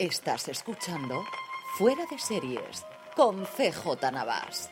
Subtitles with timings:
[0.00, 1.26] Estás escuchando
[1.76, 4.70] Fuera de Series con CJ Navas.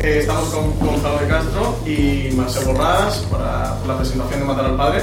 [0.00, 5.02] Eh, estamos con Gonzalo Castro y Marcel Borrás para la presentación de Matar al Padre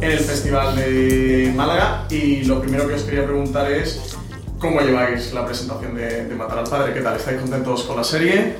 [0.00, 2.06] en el Festival de Málaga.
[2.08, 4.15] Y lo primero que os quería preguntar es
[4.58, 6.94] cómo lleváis la presentación de, de Matar al Padre.
[6.94, 7.16] ¿Qué tal?
[7.16, 8.54] ¿Estáis contentos con la serie?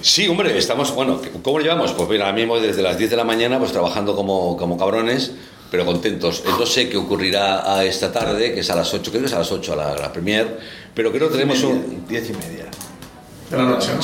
[0.00, 1.92] Sí, hombre, estamos, bueno, ¿cómo lo llevamos?
[1.92, 5.32] Pues mira, ahora mismo desde las 10 de la mañana pues trabajando como, como cabrones,
[5.70, 6.44] pero contentos.
[6.46, 9.34] No sé qué ocurrirá a esta tarde, que es a las 8, creo que es
[9.34, 10.58] a las 8 a la, la premier,
[10.94, 12.04] pero creo que tenemos un...
[12.08, 12.66] Diez y media.
[13.50, 14.00] De la noche, ¿no?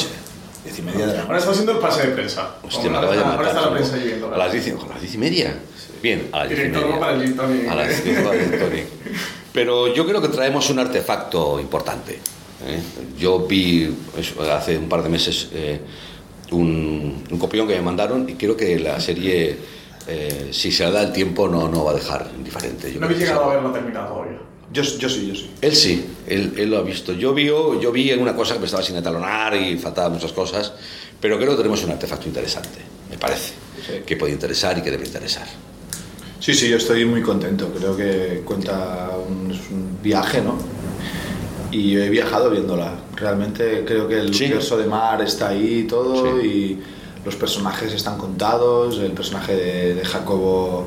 [0.64, 2.56] Diez y media de la Ahora está haciendo el pase de prensa.
[2.62, 3.38] Hostia, me Ahora acaba de está- matar.
[3.38, 4.34] Ahora está la prensa lloviendo.
[4.34, 4.70] A las 10, y-
[5.00, 5.54] 10 media.
[6.02, 6.98] Bien, a las 10 y media.
[7.00, 7.68] para el Gin Tonic.
[7.68, 8.84] A las 10 para el Gin Tonic.
[9.54, 12.14] Pero yo creo que traemos un artefacto importante.
[12.66, 12.80] ¿eh?
[13.16, 13.88] Yo vi
[14.50, 15.80] hace un par de meses eh,
[16.50, 19.56] un, un copión que me mandaron y creo que la serie,
[20.08, 22.92] eh, si se le da el tiempo, no, no va a dejar indiferente.
[22.92, 24.38] Yo No habéis que llegado a verla terminada todavía.
[24.72, 25.50] Yo, yo sí, yo sí.
[25.60, 27.12] Él sí, él, él lo ha visto.
[27.12, 30.32] Yo vi, yo vi en una cosa que me estaba sin etalonar y faltaban muchas
[30.32, 30.72] cosas,
[31.20, 33.52] pero creo que tenemos un artefacto interesante, me parece,
[33.86, 33.92] Sí.
[34.04, 35.46] que puede interesar y que debe interesar.
[36.44, 37.70] Sí, sí, yo estoy muy contento.
[37.78, 40.56] Creo que cuenta un, es un viaje, ¿no?
[41.70, 42.92] Y yo he viajado viéndola.
[43.16, 44.44] Realmente creo que el Sí.
[44.44, 46.46] universo de Mar está ahí y todo Sí.
[46.46, 46.82] y
[47.24, 48.98] los personajes están contados.
[48.98, 50.86] El personaje de, de Jacobo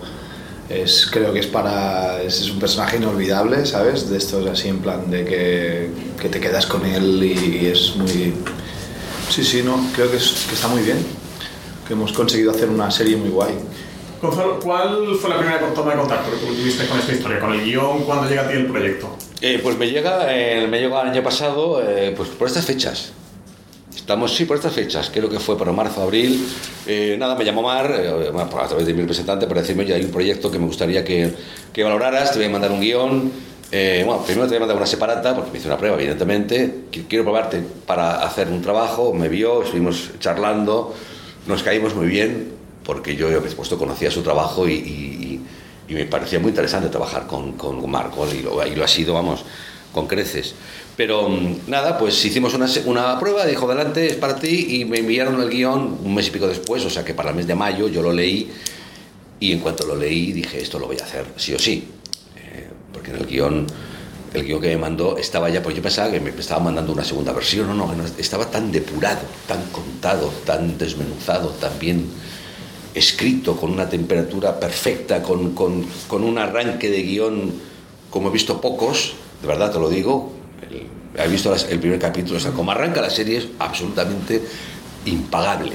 [0.70, 4.10] es, creo que es para es, es un personaje inolvidable, ¿sabes?
[4.12, 5.90] De estos así en plan de que,
[6.22, 8.34] que te quedas con él y, es muy...
[9.32, 10.98] Sí, sí, no, creo que, es- que está muy bien.
[11.88, 13.56] Que hemos conseguido hacer una serie muy guay.
[14.20, 17.40] ¿Cuál fue la primera toma de contacto que tuviste con esta historia?
[17.40, 18.04] ¿Con el guion?
[18.04, 19.16] ¿Cuándo llega a ti el proyecto?
[19.42, 23.12] Eh, pues me llega, eh, me llegó el año pasado, eh, pues por estas fechas.
[23.96, 26.48] Estamos, sí, por estas fechas, creo que fue por marzo, abril.
[26.86, 30.04] Eh, nada, me llamó Mar, eh, a través de mi representante, para decirme, oye, hay
[30.06, 31.34] un proyecto que me gustaría que,
[31.74, 33.32] que valoraras, te voy a mandar un guion.
[33.70, 36.84] Eh, bueno, primero te voy a mandar una separata, porque me hice una prueba, evidentemente.
[36.92, 39.14] Qui- Quiero probarte para hacer un trabajo.
[39.14, 40.96] Me vio, estuvimos charlando,
[41.48, 42.54] nos caímos muy bien,
[42.88, 45.42] porque yo, por supuesto, conocía su trabajo y, y-
[45.94, 49.44] me parecía muy interesante trabajar con, con Marco, y lo, y lo ha sido, vamos,
[49.94, 50.54] con creces.
[50.98, 55.00] Pero mm, nada, pues hicimos una, una prueba, dijo, adelante, es para ti, y me
[55.00, 57.56] enviaron el guion un mes y pico después, o sea que para el mes de
[57.56, 58.50] mayo yo lo leí,
[59.40, 61.88] y en cuanto lo leí dije, esto lo voy a hacer sí o sí,
[62.36, 63.68] Eh, porque en el guion,
[64.34, 67.04] el guion que me mandó estaba ya, pues yo pensaba que me estaba mandando una
[67.06, 72.06] segunda versión, no, no, estaba tan depurado, tan contado, tan desmenuzado, tan bien
[72.98, 75.86] escrito, con una temperatura perfecta, con, con-
[76.24, 77.54] un arranque de guion
[78.10, 80.32] como he visto pocos, de verdad te lo digo,
[81.18, 84.42] he visto el primer capítulo, o sea, como arranca la serie es absolutamente
[85.06, 85.74] impagable.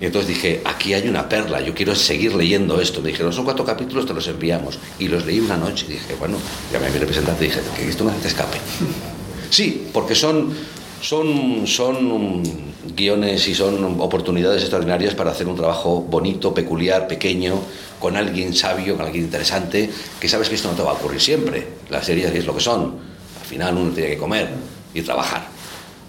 [0.00, 3.00] Y entonces dije, aquí hay una perla, yo quiero seguir leyendo esto.
[3.00, 4.78] Me dijeron, son cuatro capítulos, te los enviamos.
[5.00, 6.36] Y los leí una noche y dije, bueno,
[6.72, 8.58] llamé a mi representante y dije, que esto no se te escape.
[9.50, 10.52] Sí, porque son,
[11.00, 12.42] son, son
[12.94, 17.60] guiones y son oportunidades extraordinarias para hacer un trabajo bonito, peculiar, pequeño,
[18.00, 21.20] con alguien sabio, con alguien interesante, que sabes que esto no te va a ocurrir
[21.20, 21.66] siempre.
[21.90, 22.98] Las series es lo que son.
[23.40, 24.48] Al final uno tiene que comer
[24.94, 25.46] y trabajar.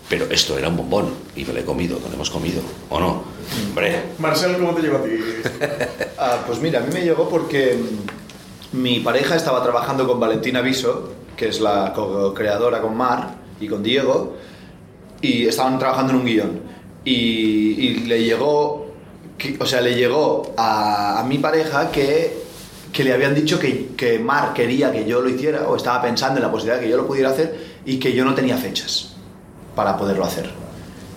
[0.09, 3.23] Pero esto era un bombón y me lo he comido, lo hemos comido, ¿o no?
[3.67, 5.11] Hombre, Marcel, ¿cómo te llegó a ti?
[6.21, 10.61] Ah, pues mira, a mí me llegó porque mm, mi pareja estaba trabajando con Valentina
[10.61, 14.35] Viso, que es la co-creadora con Mar y con Diego,
[15.21, 16.59] y estaban trabajando en un guion.
[17.05, 18.93] Y, le llegó,
[19.59, 22.37] o sea, le llegó a, a mi pareja que,
[22.91, 26.37] que le habían dicho que, que Mar quería que yo lo hiciera, o estaba pensando
[26.37, 29.13] en la posibilidad de que yo lo pudiera hacer, y que yo no tenía fechas
[29.75, 30.68] para poderlo hacer.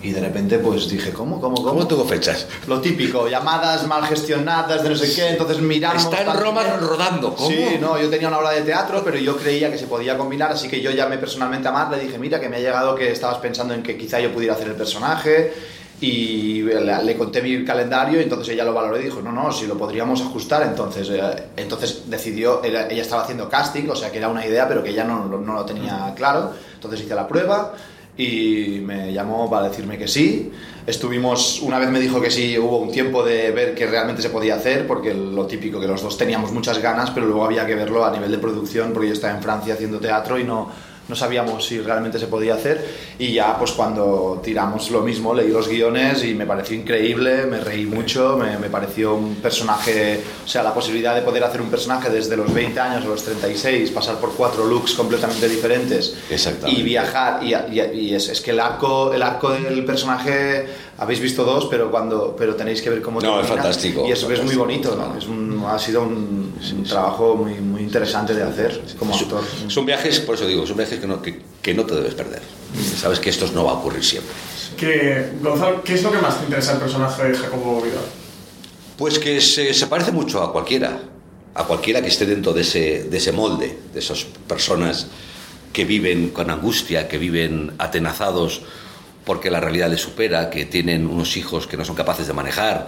[0.03, 1.39] Y de repente pues dije, ¿cómo?
[1.39, 1.55] ¿Cómo?
[1.55, 1.69] ¿Cómo?
[1.69, 2.45] ¿cómo tengo fechas?
[2.67, 6.03] Lo típico, llamadas mal gestionadas de no sé qué, entonces miramos...
[6.03, 7.49] Está en Roma rodando, ¿cómo?
[7.49, 10.51] Sí, no, yo tenía una obra de teatro, pero yo creía que se podía combinar,
[10.51, 13.11] así que yo llamé personalmente a Mar, le dije, mira, que me ha llegado que
[13.11, 15.53] estabas pensando en que quizá yo pudiera hacer el personaje,
[16.01, 19.67] y le, conté mi calendario, y entonces ella lo valoró y dijo, no, no, si
[19.67, 21.21] lo podríamos ajustar, entonces, eh,
[21.55, 25.05] entonces decidió, ella, estaba haciendo casting, o sea que era una idea, pero que ella
[25.05, 27.71] no, no- no lo tenía claro, entonces hice la prueba,
[28.17, 30.51] y me llamó para decirme que sí.
[30.85, 34.29] Estuvimos, una vez me dijo que sí, hubo un tiempo de ver que realmente se
[34.29, 37.75] podía hacer, porque lo típico, que los dos teníamos muchas ganas, pero luego había que
[37.75, 40.69] verlo a nivel de producción, porque yo estaba en Francia haciendo teatro y no,
[41.07, 42.85] no sabíamos si realmente se podía hacer
[43.19, 47.59] y ya pues cuando tiramos lo mismo, leí los guiones y me pareció increíble, me
[47.59, 51.69] reí mucho, me, me pareció un personaje, o sea, la posibilidad de poder hacer un
[51.69, 56.15] personaje desde los 20 años a los 36, pasar por cuatro looks completamente diferentes
[56.67, 60.65] y viajar y, y- y es, es que el arco, el arco del personaje
[60.97, 64.31] habéis visto dos, pero cuando pero tenéis que ver cómo No, es fantástico, y eso
[64.31, 64.61] es muy fantástico.
[64.63, 65.17] bonito, ¿no?
[65.17, 69.43] Es un- ha sido un, un trabajo muy, muy interesante de hacer como Son- actor.
[69.67, 72.41] Son viajes, por eso digo, son viajes que no, que, que no te debes perder.
[72.97, 74.31] Sabes que esto no va a ocurrir siempre.
[74.77, 77.99] Que, Gonzalo, ¿qué es lo que más te interesa del personaje de Jacobo Vidal?
[78.97, 80.99] Pues que se, se parece mucho a cualquiera,
[81.53, 85.07] a cualquiera que esté dentro de ese, de ese molde, de esas personas
[85.73, 88.61] que viven con angustia, que viven atenazados
[89.25, 92.87] porque la realidad les supera, que tienen unos hijos que no son capaces de manejar.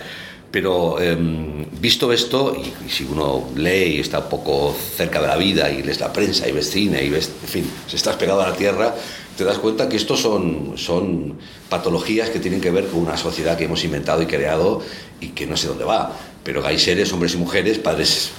[0.51, 5.36] Pero em, visto esto, y, si uno lee y está un poco cerca de la
[5.38, 8.42] vida y lees la prensa y ves cine y ves, en fin, si estás pegado
[8.42, 8.95] a la tierra,
[9.38, 11.38] te das cuenta que estos son, son
[11.68, 14.81] patologías que tienen que ver con una sociedad que hemos inventado y creado
[15.19, 16.13] y que no sé dónde va.
[16.44, 18.31] Pero hay seres, hombres y mujeres, padres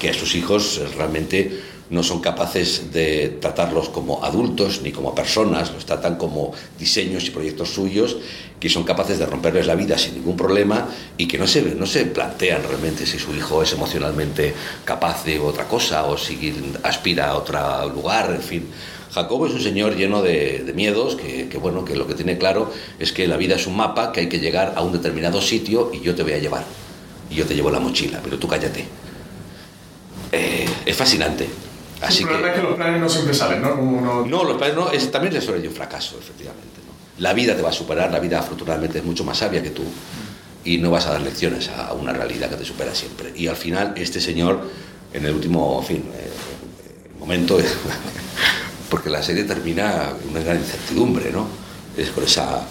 [0.00, 1.60] que a sus hijos realmente
[1.90, 7.30] no son capaces de tratarlos como adultos ni como personas, los tratan como diseños y
[7.30, 8.16] proyectos suyos
[8.60, 10.88] que son capaces de romperles la vida sin ningún problema
[11.18, 14.54] y que no se, no se plantean realmente si su hijo es emocionalmente
[14.84, 18.66] capaz de otra cosa o si aspira a otro lugar, en fin.
[19.12, 22.72] Jacobo es un señor lleno de, miedos que, que, bueno, que lo que tiene claro
[22.98, 25.90] es que la vida es un mapa, que hay que llegar a un determinado sitio
[25.92, 26.64] y yo te voy a llevar.
[27.30, 28.84] Y yo te llevo la mochila, pero tú cállate.
[30.32, 31.46] Eh, es fascinante.
[32.00, 33.76] Así el problema que, es que los planes no siempre salen, ¿no?
[33.76, 34.26] Como uno...
[34.26, 36.80] no, los padres no, es, también es sobre ello un fracaso, efectivamente.
[36.86, 36.92] ¿no?
[37.22, 39.84] La vida te va a superar, la vida afortunadamente es mucho más sabia que tú
[40.64, 43.32] y no vas a dar lecciones a una realidad que te supera siempre.
[43.34, 44.60] Y al final, este señor,
[45.12, 46.30] en el último, en fin, eh,
[47.18, 47.58] momento,
[48.90, 51.46] porque la serie termina con una gran incertidumbre, ¿no?
[51.96, 52.66] Es con esa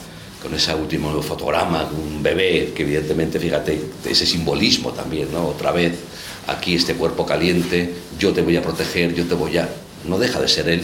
[0.46, 5.48] con ese último fotograma de un bebé, que evidentemente, fíjate, ese simbolismo también, ¿no?
[5.48, 5.94] Otra vez,
[6.48, 9.70] aquí este cuerpo caliente, yo te voy a proteger, yo te voy a...
[10.06, 10.84] No deja de ser él,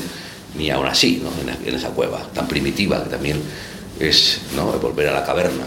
[0.58, 1.30] ni aún así, ¿no?
[1.66, 3.40] en, esa cueva tan primitiva, que también
[4.00, 4.72] es ¿no?
[4.80, 5.66] volver a la caverna.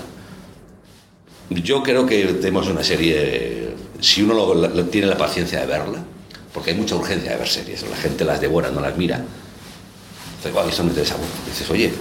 [1.51, 6.03] Yo creo que tenemos una serie, si uno tiene la paciencia de verla,
[6.53, 9.23] porque hay mucha urgencia de ver series, la gente las devora, no las mira.
[10.37, 11.17] Entonces, eso me interesa.
[11.49, 11.93] Dices, oye,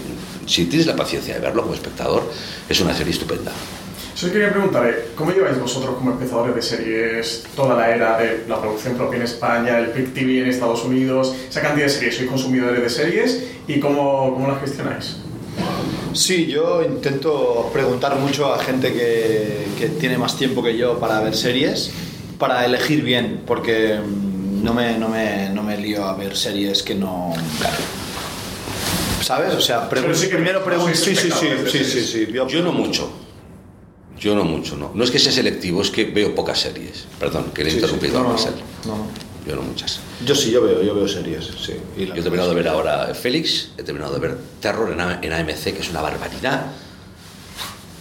[0.46, 2.30] si tienes la paciencia de verlo como espectador,
[2.68, 3.52] es una serie estupenda.
[4.16, 4.96] Yo quería preguntar.
[5.16, 9.24] ¿cómo lleváis vosotros como empezadores de series toda la era de la producción propia en
[9.24, 12.16] España, el PIC TV en Estados Unidos, esa cantidad de series?
[12.16, 15.18] ¿Sois consumidores de series y cómo, cómo las gestionáis?
[16.14, 21.20] Sí, yo intento preguntar mucho a gente que, que, tiene más tiempo que yo para
[21.22, 21.92] ver series,
[22.38, 24.00] para elegir bien, porque
[24.62, 27.34] no me, no me, no me lío a ver series que no...
[29.22, 29.56] ¿Sabes?
[29.56, 30.96] O sea, Pero sí que primero pregunto...
[30.96, 33.23] Sí, sí, sí, sí, sí, sí, Yo, yo no mucho.
[34.24, 34.92] Yo no mucho, no.
[34.94, 37.04] No es que sea selectivo, es que veo pocas series.
[37.20, 38.20] Perdón, que le he Sí, interrumpido sí.
[38.20, 38.54] No, a Marcel.
[38.86, 39.08] no, no.
[39.46, 40.00] Yo no muchas.
[40.26, 41.74] Yo sí, yo veo, yo veo series, sí.
[41.98, 45.20] Y Yo he terminado de ver ahora Félix, he terminado de ver Terror en, A-
[45.22, 46.68] en AMC, que es una barbaridad.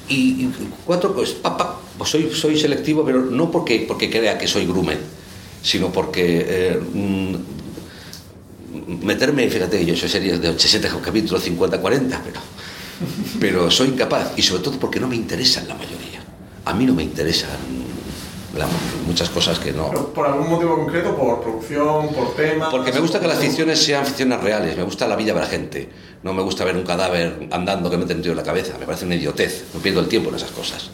[0.09, 0.53] Y, y
[0.87, 1.35] cuatro cosas.
[1.35, 4.99] Pa, pues soy, soy selectivo, pero no porque, porque crea que soy grumen,
[5.63, 7.35] sino porque eh, mm,
[9.05, 12.41] meterme, fíjate yo soy series de 60 capítulos, 50, 40, pero,
[13.41, 14.33] pero soy incapaz.
[14.37, 15.92] Y sobre todo porque no me interesan la mayoría.
[16.65, 17.51] A mí no me interesan
[18.57, 18.67] la-
[19.07, 19.89] muchas cosas que no.
[19.91, 21.17] ¿Pero ¿Por algún motivo concreto?
[21.17, 22.09] ¿Por producción?
[22.09, 22.71] ¿Por tema?
[22.71, 25.47] Porque me gusta que las ficciones sean ficciones reales, me gusta la vida de la
[25.47, 25.89] gente.
[26.23, 29.07] No me gusta ver un cadáver andando que me he en la cabeza, me parece
[29.07, 29.65] una idiotez.
[29.75, 30.91] No pierdo el tiempo en esas cosas.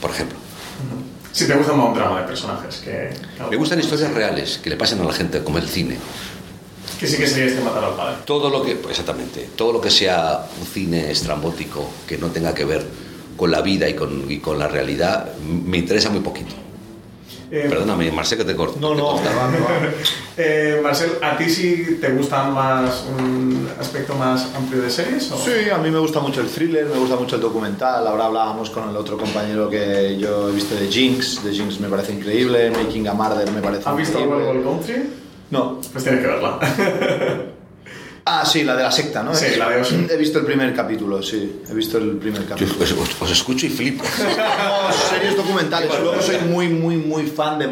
[0.00, 0.38] Por ejemplo,
[1.32, 3.10] Si te gusta más un drama de personajes que...
[3.50, 5.98] me gustan historias reales que le pasen a la gente, como el cine.
[6.98, 8.16] Que sí que que matar al padre.
[8.24, 12.54] Todo lo que, pues exactamente, todo lo que sea un cine estrambótico que no tenga
[12.54, 12.86] que ver
[13.36, 16.54] con la vida y con, y con la realidad, me interesa muy poquito.
[17.48, 18.76] Eh, Perdóname, Marcel, que te corto.
[18.80, 19.52] No, te no, va, va.
[20.36, 25.30] eh, Marcel, ¿a ti sí te gusta más un aspecto más amplio de series?
[25.30, 25.38] O?
[25.38, 28.04] Sí, a mí me gusta mucho el thriller, me gusta mucho el documental.
[28.04, 31.44] Ahora hablábamos con el otro compañero que yo he visto de Jinx.
[31.44, 32.70] De Jinx me parece increíble.
[32.72, 34.44] Making a Murder me parece ¿Has visto increíble.
[34.46, 35.10] World Country?
[35.50, 35.80] No.
[35.92, 36.58] Pues tienes que verla.
[38.28, 39.32] Ah, sí, la de la secta, ¿no?
[39.32, 40.08] Sí, la Ocean.
[40.10, 41.62] He visto el primer capítulo, sí.
[41.70, 42.82] He visto el primer Yo capítulo.
[42.82, 44.02] os, os- os escucho y flipo.
[44.26, 45.90] No, series documentales.
[46.02, 47.68] Luego soy muy, muy, muy fan de,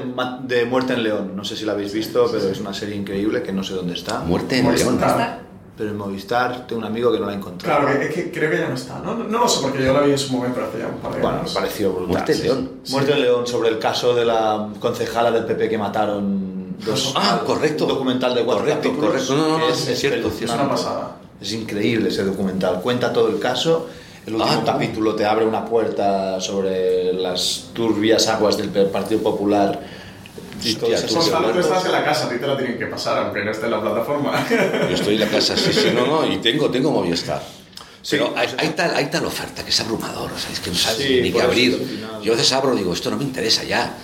[0.47, 1.33] de Muerte en León.
[1.35, 3.95] No sé si la habéis visto, pero es una serie increíble que no sé dónde
[3.95, 4.21] está.
[4.21, 5.17] Muerte en Movistar.
[5.19, 5.45] León.
[5.77, 7.81] Pero en Movistar tengo un amigo que no la ha encontrado.
[7.85, 9.01] Claro, que, es que creo que ya no está.
[9.01, 10.99] No, no, no lo sé porque yo la vi en su momento hace ya un
[11.01, 12.09] par de Bueno, me pareció brutal.
[12.11, 12.45] Muerte en sí.
[12.45, 12.71] León.
[12.91, 16.44] Muerte en León sobre el caso de la concejala del PP que mataron
[16.85, 17.85] dos- Ah, correcto.
[17.85, 19.11] un documental de cuatro Correcto, capítulos.
[19.11, 19.35] correcto.
[19.37, 20.29] No, no, no, que es cierto.
[20.29, 21.17] Es una pasada.
[21.41, 22.81] Es increíble ese documental.
[22.81, 23.89] Cuenta todo el caso.
[24.27, 29.79] El último Ah, capítulo te abre una puerta sobre las turbias aguas del Partido Popular.
[30.63, 31.15] Y Hostia, tú,
[31.53, 33.67] tú estás en la casa, a ti te la tienen que pasar, aunque no esté
[33.67, 34.33] en la plataforma.
[34.89, 37.43] Yo estoy en la casa, sí, sí, no, no, y tengo, tengo Movistar.
[38.05, 40.69] Sí, Pero hay, hay tal, hay tal oferta que es abrumador, o sea, es que
[40.71, 42.01] no sabes Sí, ni qué abrir.
[42.23, 43.97] Yo a veces abro y digo, esto no me interesa ya.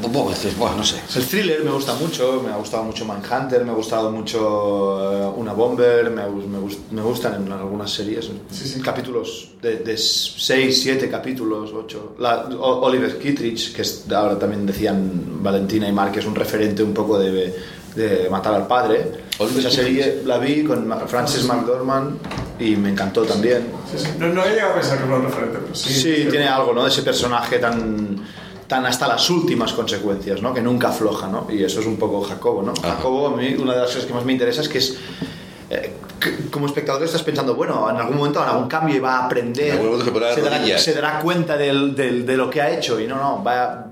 [0.00, 0.96] Bu- dices, Bueno, no sé.
[1.16, 5.32] El thriller me gusta mucho, me ha gustado mucho Mindhunter, me ha gustado mucho eh,
[5.36, 6.58] Una Bomber, me, me,
[6.92, 8.26] me gustan en algunas series.
[8.50, 8.80] Sí, sí.
[8.80, 12.16] Capítulos de 6, 7 capítulos, 8.
[12.60, 16.94] Oliver Kittredge, que es, ahora también decían Valentina y Mark, que es un referente un
[16.94, 17.54] poco de,
[17.96, 19.10] de Matar al Padre.
[19.38, 22.18] Oliver Esa serie la vi con Ma- Frances McDormand
[22.58, 23.66] y me encantó también.
[23.90, 24.08] Sí, sí.
[24.18, 25.92] No, no he llegado a pensar que fue un referente, pero sí.
[25.92, 26.82] Sí, tiene algo, ¿no?
[26.84, 28.16] De ese personaje tan,
[28.68, 30.54] tan hasta las últimas consecuencias, ¿no?
[30.54, 31.46] Que nunca afloja, ¿no?
[31.50, 32.72] Y eso es un poco Jacobo, ¿no?
[32.72, 32.96] Ajá.
[32.96, 34.96] Jacobo, a mí, una de las cosas que más me interesa es que es...
[35.70, 39.18] eh, que como espectador estás pensando, bueno, en algún momento hará un cambio y va
[39.18, 42.62] a aprender, En algún momento se dará, se dará cuenta del- del- de lo que
[42.62, 43.86] ha hecho y no, no, va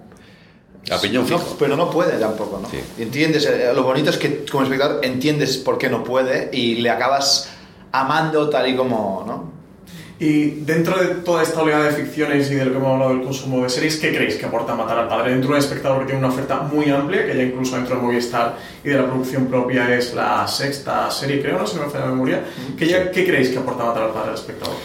[0.90, 1.56] A piñón no, fijo.
[1.58, 2.70] pero no puede tampoco, ¿no?
[2.70, 2.78] Sí.
[2.98, 6.88] Entiendes, eh, lo bonito es que como espectador entiendes por qué no puede y le
[6.90, 7.50] acabas
[7.92, 9.52] amando tal y como, ¿no?
[10.18, 13.22] Y dentro de toda esta oleada de ficciones y de lo que hemos hablado del
[13.22, 15.32] consumo de series, ¿qué creéis que aporta Matar al Padre?
[15.32, 18.02] Dentro de un espectador que tiene una oferta muy amplia, que ya incluso dentro de
[18.02, 22.04] Movistar y de la producción propia es la sexta serie, creo, no se me falla
[22.04, 22.44] la memoria.
[22.78, 24.76] ¿Qué, ya, ¿Qué creéis que aporta Matar al Padre al espectador?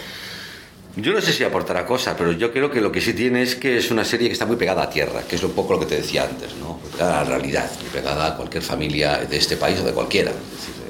[0.96, 3.56] Yo no sé si aportará cosas, pero yo creo que lo que sí tiene es
[3.56, 5.80] que es una serie que está muy pegada a tierra, que es un poco lo
[5.80, 6.80] que te decía antes, ¿no?
[6.92, 10.32] Pegada a la realidad, pegada a cualquier familia de este país o de cualquiera.
[10.32, 10.87] Es decir,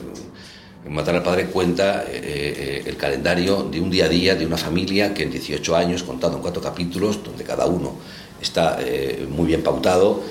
[0.88, 4.46] en Matar al Padre cuenta eh, eh, el calendario de un día a día de
[4.46, 7.96] una familia que en 18 años, contado en cuatro capítulos, donde cada uno
[8.42, 10.24] está eh, muy bien pautado,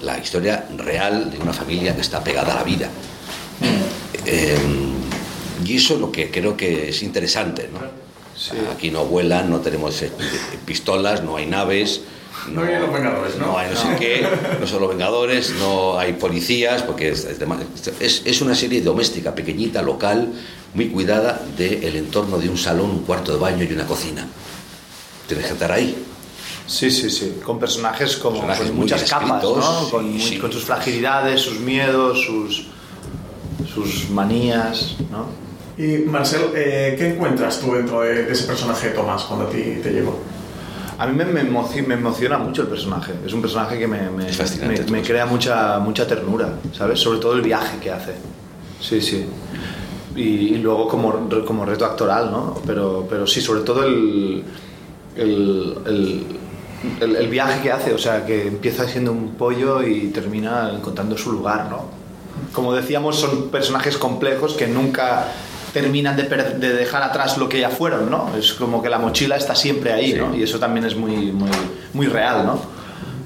[0.00, 2.88] la historia real de una familia que está pegada a la vida.
[5.64, 7.80] Y eso es lo que creo que es interesante, ¿no?
[8.72, 10.02] Aquí no vuelan, no tenemos
[10.64, 12.02] pistolas, no hay naves.
[12.52, 13.58] No vienen los Vengadores, ¿no?
[13.58, 14.26] hay no sé qué,
[14.60, 17.58] no son los Vengadores, no hay policías, porque es, es dema-
[18.00, 20.32] es- es una serie doméstica, pequeñita, local,
[20.74, 24.26] muy cuidada del entorno de un salón, un cuarto de baño y una cocina.
[25.26, 25.94] Tienes que estar ahí.
[26.66, 27.38] Sí, sí, sí.
[27.42, 29.84] Con personajes como Personajes con muchas capas, ¿no?
[29.84, 30.38] sí, con, muy- sí.
[30.38, 32.66] con sus fragilidades, sus miedos, sus,
[33.74, 35.26] sus manías, ¿no?
[35.82, 39.50] Y Marcel, eh, ¿qué encuentras tú dentro de, de ese personaje de Tomás cuando a
[39.50, 40.18] ti te llegó?
[40.98, 43.12] A mí me, me emoci- me emociona mucho el personaje.
[43.24, 43.98] Es un personaje que me,
[45.02, 46.98] crea mucha, mucha ternura, ¿sabes?
[46.98, 48.14] Sobre todo el viaje que hace.
[48.80, 49.26] Sí, sí.
[50.16, 52.60] Y, y luego como, como reto actoral, ¿no?
[52.66, 54.42] Pero, pero sí, sobre todo el,
[55.16, 56.26] el, el,
[57.00, 57.94] el- el viaje que hace.
[57.94, 61.84] O sea, que empieza siendo un pollo y termina encontrando su lugar, ¿no?
[62.52, 65.26] Como decíamos, son personajes complejos que nunca
[65.72, 68.30] terminan de, de dejar atrás lo que ya fueron, ¿no?
[68.38, 70.34] Es como que la mochila está siempre ahí, ¿no?
[70.34, 71.50] Y eso también es muy, muy,
[71.94, 72.60] muy real, ¿no?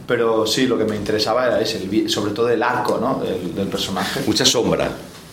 [0.06, 3.22] Pero sí, lo que me interesaba era ese, el sobre todo el arco, ¿no?
[3.24, 4.20] Del, del personaje.
[4.26, 4.88] Mucha sombra,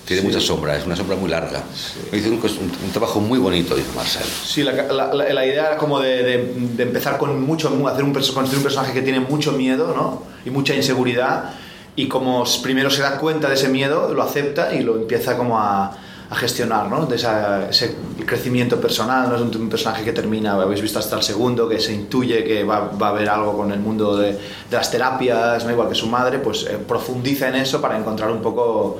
[0.06, 0.28] tiene Sí.
[0.28, 1.64] mucha sombra, es una sombra muy larga.
[2.14, 4.24] Hizo un, un- un trabajo muy bonito, dice Marcel.
[4.46, 8.14] Sí, la, la- la- idea era como de, de- de empezar con mucho, hacer un,
[8.14, 10.24] construir un personaje que tiene mucho miedo, ¿no?
[10.46, 11.52] Y mucha inseguridad.
[11.96, 15.60] Y como primero se da cuenta de ese miedo, lo acepta y lo empieza como
[15.60, 15.92] a,
[16.32, 17.06] a gestionar, ¿no?
[17.08, 17.96] De esa- ese
[18.26, 19.36] crecimiento personal, ¿no?
[19.36, 22.64] Es un, un personaje que termina, habéis visto hasta el segundo, que se intuye que
[22.64, 24.40] va, va a haber algo con el mundo de, de
[24.72, 25.72] las terapias, ¿no?
[25.72, 29.00] Igual que su madre, pues eh, profundiza en eso para encontrar un poco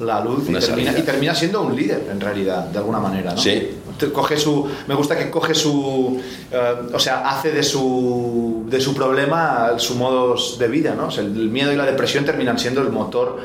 [0.00, 0.60] la luz y termina,
[0.92, 0.98] salida.
[0.98, 3.38] y termina siendo un líder, en realidad, de alguna manera, ¿no?
[3.40, 3.70] Sí.
[4.14, 6.20] Coge su me gusta que coge su
[6.52, 11.10] eh, o sea hace de su de su problema su modo de vida no O
[11.10, 13.40] sea, el miedo y la depresión terminan siendo el motor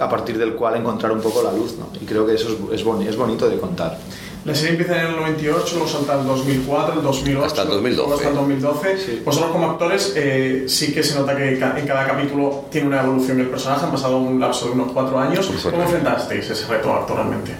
[0.00, 2.80] a partir del cual encontrar un poco la luz no y creo que eso es,
[2.80, 3.98] es, boni- es bonito de contar
[4.44, 7.96] La serie empieza en el 98, luego salta el 2004, el 2008, Hasta el 2012.
[8.08, 8.98] luego hasta el 2012.
[8.98, 9.22] Sí.
[9.24, 13.40] Vosotros como actores eh, sí que se nota que en cada capítulo tiene una evolución
[13.40, 15.50] el personaje, han pasado un lapso de unos cuatro años.
[15.64, 17.52] ¿Cómo enfrentasteis ese reto actualmente?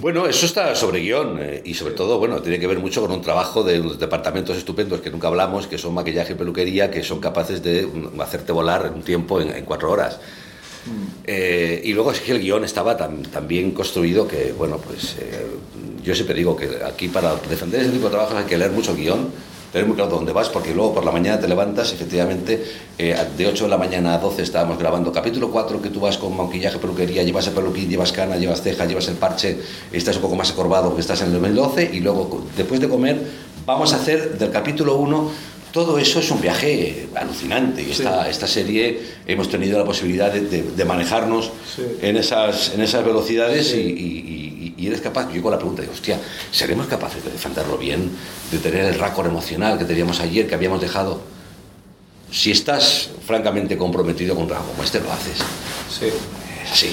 [0.00, 3.10] Bueno, eso está sobre guion eh, y sobre todo, bueno, tiene que ver mucho con
[3.10, 7.02] un trabajo de unos departamentos estupendos que nunca hablamos, que son maquillaje y peluquería, que
[7.02, 10.20] son capaces de mm, hacerte volar en un tiempo en, en cuatro horas.
[11.24, 15.46] Eh, y luego es que el guion estaba tan, bien construido que, bueno, pues eh,
[16.02, 18.94] yo siempre digo que aquí para defender ese tipo de trabajos hay que leer mucho
[18.94, 19.28] guion,
[19.72, 22.64] tener muy claro dónde vas, porque luego por la mañana te levantas, efectivamente,
[22.96, 26.16] eh, de 8 de la mañana a 12 estábamos grabando capítulo 4, que tú vas
[26.16, 29.58] con maquillaje, peluquería, llevas el peluquín, llevas cana, llevas ceja, llevas el parche,
[29.92, 33.20] estás un poco más acorvado porque estás en el 2012, y luego, después de comer,
[33.66, 38.48] vamos a hacer del capítulo 1 todo eso es un viaje alucinante y esta, esta
[38.48, 41.82] serie hemos tenido la posibilidad de, de- de manejarnos Sí.
[42.02, 43.76] en, esas, en esas velocidades Sí.
[43.76, 46.18] y, y- y- eres capaz, yo con la pregunta digo, hostia,
[46.50, 48.10] ¿seremos capaces de defenderlo bien?
[48.50, 51.20] De tener el récord emocional que teníamos ayer, que habíamos dejado.
[52.32, 55.38] Si estás francamente comprometido con algo como este, lo haces.
[55.88, 56.06] Sí.
[56.72, 56.92] Así.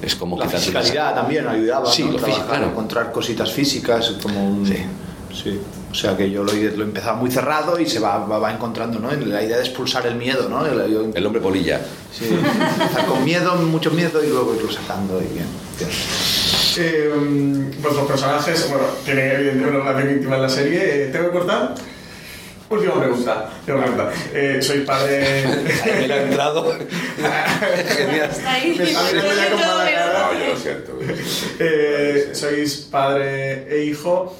[0.00, 2.12] Es como La quizás fisicalidad también ayudaba, Sí, ¿no?
[2.12, 2.66] lo Trabajar, claro.
[2.66, 4.66] encontrar cositas físicas, como un...
[4.66, 5.58] Sí.
[5.92, 8.98] O sea que yo lo, lo empezaba muy cerrado y se va, va, va encontrando,
[8.98, 9.12] ¿no?
[9.12, 10.64] La idea de expulsar el miedo, ¿no?
[10.66, 11.80] El- yo- El hombre polilla.
[12.10, 15.46] sí, empezar con miedo, mucho miedo y luego irlo sacando y bien.
[15.78, 15.90] bien.
[16.78, 17.10] Eh,
[17.82, 20.80] vuestros personajes, bueno, tienen evidentemente una relación íntima en la serie.
[20.82, 21.74] Eh, ¿Tengo que cortar?
[22.70, 23.50] Última pregunta.
[23.60, 24.10] última pregunta.
[24.32, 25.44] Eh, soy padre.
[25.84, 26.72] Ahí me ha entrado.
[27.96, 28.30] Genial.
[28.30, 28.76] Está ahí.
[28.78, 28.92] Me.
[28.92, 30.92] No, yo lo siento.
[31.58, 34.34] Eh, sois padre e hijo.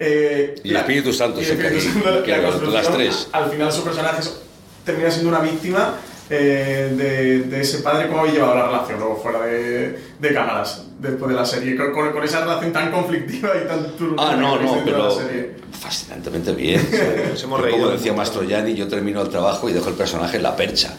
[0.00, 3.28] Eh, Y Espíritu Santo, y sí, Espíritu que- Santo, que la las construcción, tres.
[3.32, 4.22] Al final su personaje
[4.84, 5.94] termina siendo una víctima
[6.30, 8.06] eh, de, de ese padre.
[8.08, 11.76] ¿Cómo habéis llevado la relación luego fuera de, de cámaras después de la serie?
[11.76, 15.18] Con, con- con esa relación tan conflictiva y tan turbulenta Ah, no, que no, pero
[15.80, 16.86] fascinantemente bien.
[17.30, 18.18] Nos hemos reído Como decía mucho.
[18.22, 20.94] Mastro Yanni, yo termino el trabajo y dejo el personaje en la percha.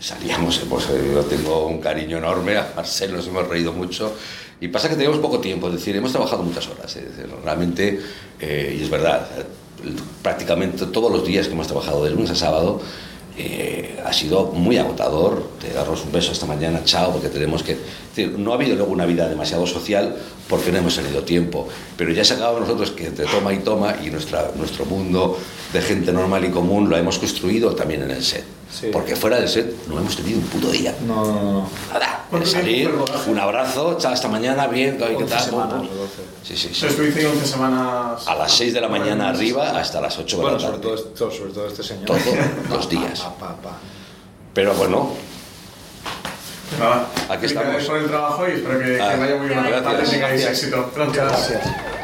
[0.00, 4.12] Salíamos, pues eh, yo tengo un cariño enorme, a Marcel nos hemos reído mucho.
[4.60, 6.94] Y pasa que tenemos poco tiempo, es decir, hemos trabajado muchas horas.
[6.96, 8.00] es decir, realmente,
[8.38, 9.26] eh, y es verdad,
[10.22, 12.80] prácticamente todos los días que hemos trabajado de lunes a sábado
[13.38, 15.50] eh, ha sido muy agotador.
[15.58, 17.78] Te daros un beso esta mañana, chao, porque tenemos que.
[18.14, 20.14] decir, no ha habido luego una vida demasiado social
[20.48, 21.66] porque no hemos tenido tiempo.
[21.96, 25.38] Pero ya se acabado nosotros que te toma y toma y nuestra, nuestro mundo
[25.72, 28.44] de gente normal y común lo hemos construido también en el set.
[28.70, 28.88] Sí.
[28.92, 30.94] Porque fuera del set no hemos tenido un puto día.
[31.06, 31.70] No, no, no.
[31.92, 32.19] Nada.
[32.30, 32.90] ¿Cuánto de salir,
[33.26, 35.40] un abrazo, chao, hasta mañana, bien, ¿qué 11 tal?
[35.44, 35.96] semanas Pum, pum.
[35.96, 36.12] o 12.
[36.44, 38.26] Sí, sí, estuviste 11 semanas.
[38.28, 40.82] A las 6 de la mañana arriba hasta las 8 de Bueno, la sobre tarde.
[40.96, 42.04] todo, esto, sobre todo este señor.
[42.06, 42.22] Todos
[42.70, 43.20] los días.
[43.20, 43.70] pa, pa, pa.
[44.54, 45.10] Pero bueno,
[46.78, 47.84] Nada, Aquí estamos.
[47.84, 49.60] por el trabajo y espero que, que Ah, vaya muy bien.
[49.64, 50.08] gracias.
[50.08, 50.90] Que tengáis éxito.
[50.94, 51.26] Gracias.
[51.26, 51.99] Gracias.